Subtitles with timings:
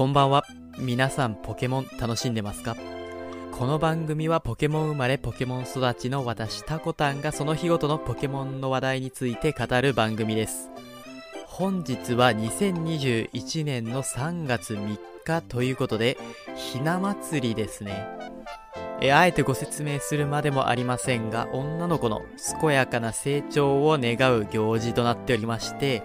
[0.00, 0.46] こんばんは。
[0.78, 2.74] 皆さんポケモン楽しんでますか？
[3.52, 10.70] この番組はポケモン生まれポケモン育ちの私タコタンがその日ごとのポケモンの話題について語る番組です。
[11.44, 16.16] 本日は2021年の3月3日ということで、
[16.56, 18.06] ひな祭りですね。
[19.02, 22.22] えあえてご説明するまでもありませんが、女の子の
[22.58, 26.02] 健やかな成長を願う行事となっておりまして、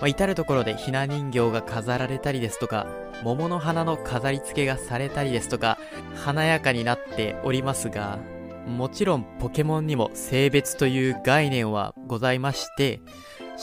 [0.00, 2.86] まあ、至る所でひな人形が飾られたりですとか、
[3.24, 5.78] 桃の花の飾り付けがされたりですとか、
[6.14, 8.18] 華やかになっておりますが、
[8.66, 13.00] もちろんポケモンにも性別という概念はございまして、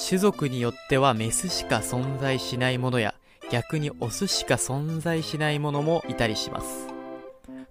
[0.08, 3.16] 種族によってはメスしか存在しないものや、
[3.50, 6.88] 逆にオスしか存在しないものもいたりします。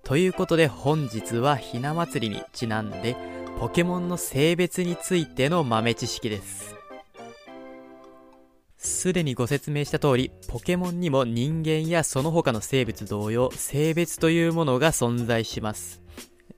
[0.05, 3.17] ということで本日はひな祭りにちなんで、
[3.59, 6.74] ポケモンの性別についての豆知識です。
[8.85, 16.03] すでにご説明した通り、ポケモンにも人間やその他の生物同様、性別というものが存在します。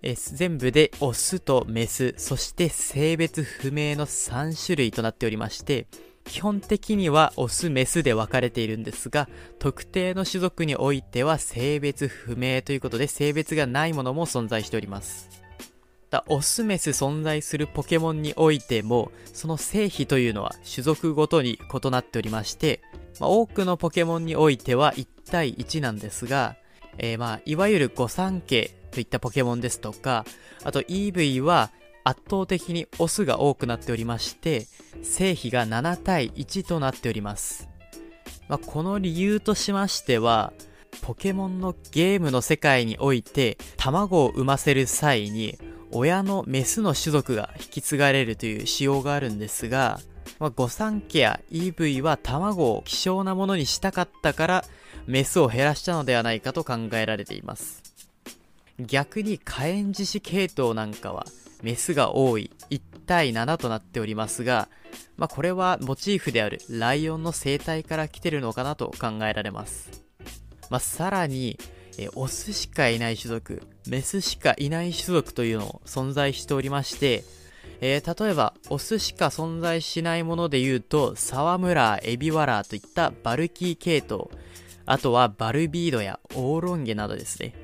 [0.02, 5.86] え全部でオスとメス、そして性別不明の3種類となっておりまして、
[6.24, 9.28] 基本的にはオス、メスで分かれているんですが、
[9.60, 15.45] 特定の種族においては性別不明ということで性別がないものも存在しております。
[16.10, 22.80] だオスメス存在するポケモンにおいてもその性比というのは種族ごとに異なっておりまして、
[23.18, 26.56] まあ、多くのポケモンにおいては1対1なんですが、
[26.98, 30.24] えー、まあいわゆる御三家といったポケモンですとか
[30.64, 31.70] あと EV は
[32.04, 34.66] 圧倒的にオスが多くなっておりまして
[35.02, 37.68] 性比が7対1となっております、
[38.48, 40.52] まあ、この理由としましては
[41.02, 45.58] ポケモンのゲームの世界において卵を産ませる際に
[45.92, 50.00] 親のメスの種族が引き継がれるという仕様があるんですが、
[50.38, 54.64] まあ、御三家や EV は卵を希少なものにしたかったから
[55.06, 57.82] メスを減らしたのではないかと考えられています。
[58.78, 61.24] 逆に火炎獅子系統なんかは
[61.62, 64.68] メスが多い1対7となっておりますが、
[65.16, 70.04] まあ、これはモチーフであるライオンの生態から来てるのかなと考えられます、
[70.68, 71.58] まあ、さらに
[71.98, 77.24] えオスしかいない種族、メスしかいない種族というのを存在しておりまして、
[77.80, 84.30] えー、例えば、オスしか存在しないもので言うと、サワムラー、エビワラーといったバルキー系統、
[84.86, 87.54] あとはバルビードやオーロンゲなどですね。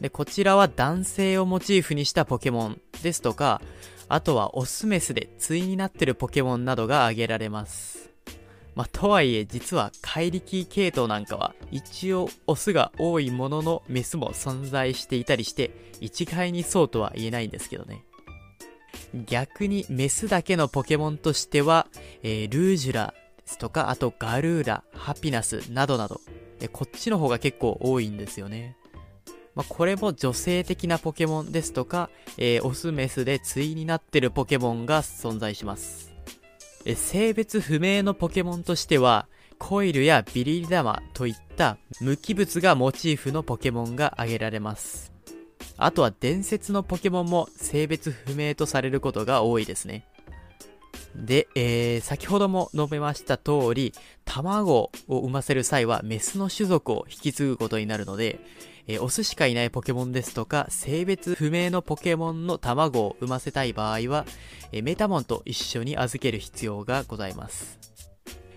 [0.00, 3.60] で、こちらは男性をモチーフにしたポケモンですとか、
[4.08, 8.05] あとはオスメスで対になってるポケモンなどが挙げられます。
[8.76, 15.70] まあ、とはいえ実は怪力系統なんかは一応オスが多いもののメスも存在していたりして
[16.00, 18.04] 一概にそうとは言えないんですけどね。
[19.26, 21.86] 逆にメスだけのポケモンとしては、
[22.22, 26.20] えー、ルージュラですとかあとガルーラハピナスなどなど
[26.72, 28.76] こっちの方が結構多いんですよね。
[29.54, 36.05] まあ、これも女性的なポケモンですとか、えー、オスメスで対になってるポケモンが存在します。
[36.94, 39.26] 性別不明のポケモンとしては、
[39.58, 45.12] コイルやビリリ玉といった無機物がモチーフのポケモンが挙げられます。
[45.78, 50.04] あとは伝説のポケモンも性別不明とされることが多いですね。
[51.16, 53.92] で、えー、先ほども述べました通り、
[54.24, 58.38] 卵を産ませる際はメスの種族を引き継ぐことになるので、
[58.86, 64.26] えー、オスしかいないポケモンですとか、性別不明のポケモンの卵を産ませたい場合は、
[64.72, 67.78] えー、メタモンと一緒に預ける必要がございます。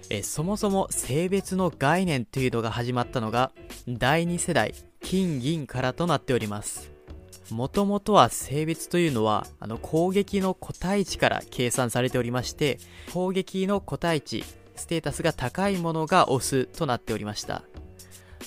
[0.10, 3.52] え、そもそも性別の概念というのが始まったのが、
[3.88, 6.92] 第2世代、金銀からとなっております。
[7.52, 12.80] もともとは性別というのは、あの攻撃の個体値から計算されておりまして、
[13.14, 14.44] 攻撃の個体値、
[14.76, 17.64] ステータスが高いものがオスとなっておりました。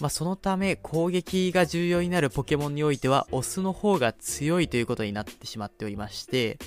[0.00, 6.58] まあ、そのため攻撃が重要になるポケモンにおいてはオスの方が強いということになってしまっておりまして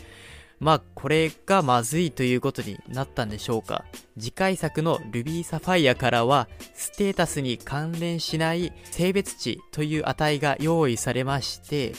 [0.60, 3.84] まあこれがまずいということになったんでしょうか
[4.18, 11.94] 次回作のルビーサファイアからはステータスに関連しない性別値という値が用意されまして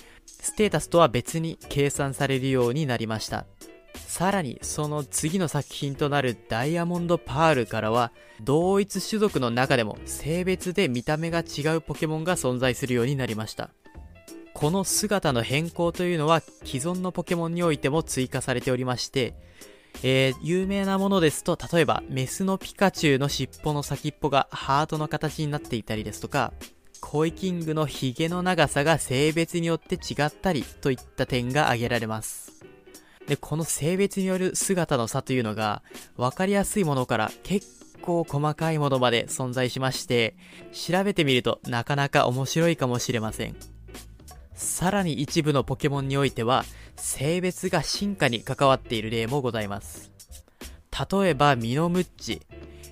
[0.46, 3.46] ステータスとは別に計算されるようになりました。
[3.96, 8.12] さらにその次の作品となるダイヤモンドパールからは
[8.42, 13.70] 同一種族の中でも性別で見た目が違うポケモンが存在するようになりました。
[14.54, 19.34] この姿の変更というのは既存のポケモンにおいても追加されておりまして、
[20.02, 26.52] えー、有名なものですと例えばメスのピカチュウの尻尾の先っぽがハートの形になっていたりですとか
[27.00, 32.46] コイキングのヒゲの長さが性別によって違ったりといった点が挙げられます
[33.26, 35.82] で、この性別による姿の差というのが、
[36.16, 37.66] 分かりやすいものから結
[38.00, 40.36] 構細かいものまで存在しまして、
[40.72, 43.56] 調べてみるとなかなか面白いかもしれません。
[44.54, 46.64] さらに一部のポケモンにおいては、
[46.96, 50.12] 性別が進化に関わっている例もございます。
[51.10, 52.40] 例えば、ミノムッチ。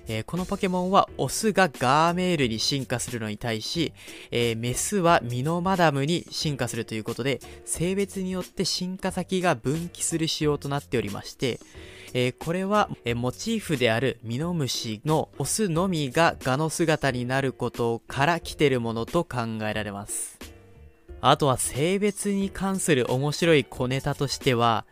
[0.07, 3.93] えー、このポケモンはオスがガーメールに進化するのに対し、
[4.31, 11.59] えー、メスはミノマダムに進化するということで、性別によって進化先が分岐する仕様となっておりまして、
[12.13, 20.39] えー、これは、えモチーフであるミノムシのオスのみがガの姿になることから来てるものと考えられます。
[21.19, 24.85] あとは性別に関する面白い小ネタとしては、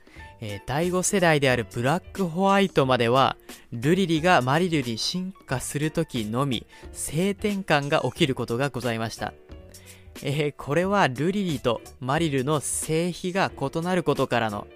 [0.46, 3.38] えー、第5世代であるブラックホワイトまでは、
[3.72, 9.34] ルリリがマリルに進化するときのみ、性転換が起きることがございました。
[10.22, 14.68] えー、これはルリリとマリルの性比が異なることからの、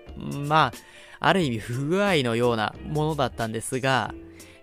[0.48, 0.74] まあ、
[1.20, 4.14] ある意味不具合のようなものだったんですが、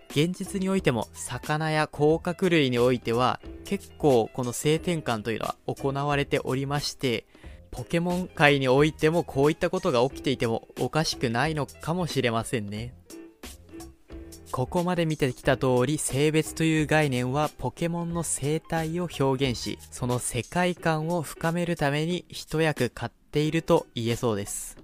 [0.08, 7.26] 現実においても魚や甲殻類においては結構この性転換というのは行われておりまして、
[7.76, 12.94] ポケモン界においてもこういったことが起きていてもおかしくないのかもしれませんね。
[14.52, 24.76] ここまで見てきた通り性別という概念はポケモンの生態を表現し、その世界観を深めるために一役買っていると言えそうです。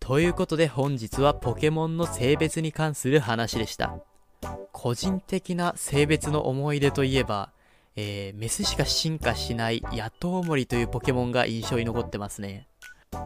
[0.00, 3.94] ということで本日はポケモンの性別に関する話でした。
[4.72, 7.52] 個人的な性別の思い出といえば、
[7.96, 12.66] えー、メスしか進化しないヤトウモリというポケモンが印象に残ってますね。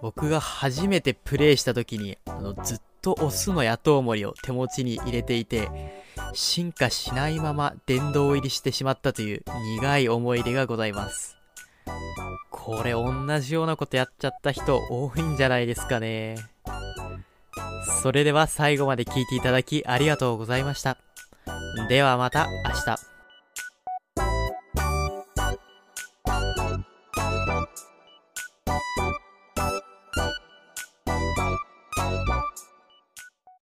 [0.02, 5.68] 僕が初めてプレイした時に、あの、ずっとオスのヤトウモリを手持ちに入れていて、
[6.32, 9.42] 進化しないまま殿堂入りしてしまったという
[9.80, 11.36] 苦い思い出がございます。
[12.50, 16.36] これ同じようなことやっちゃった人多いんじゃないですかね。
[18.02, 20.96] それでは最後まで聞いていただきありがとうございました。
[21.88, 23.03] ではまた明日。